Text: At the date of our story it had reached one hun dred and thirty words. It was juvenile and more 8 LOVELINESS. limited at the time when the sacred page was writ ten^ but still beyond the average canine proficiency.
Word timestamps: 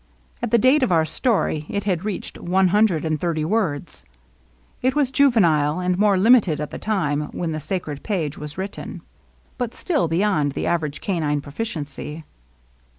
At 0.41 0.49
the 0.49 0.57
date 0.57 0.81
of 0.81 0.91
our 0.91 1.05
story 1.05 1.67
it 1.69 1.83
had 1.83 2.03
reached 2.03 2.39
one 2.39 2.69
hun 2.69 2.87
dred 2.87 3.05
and 3.05 3.21
thirty 3.21 3.45
words. 3.45 4.03
It 4.81 4.95
was 4.95 5.11
juvenile 5.11 5.79
and 5.79 5.95
more 5.95 6.15
8 6.15 6.17
LOVELINESS. 6.17 6.23
limited 6.23 6.59
at 6.63 6.71
the 6.71 6.79
time 6.79 7.21
when 7.33 7.51
the 7.51 7.59
sacred 7.59 8.01
page 8.01 8.35
was 8.35 8.57
writ 8.57 8.71
ten^ 8.71 9.01
but 9.59 9.75
still 9.75 10.07
beyond 10.07 10.53
the 10.53 10.65
average 10.65 11.01
canine 11.01 11.39
proficiency. 11.39 12.25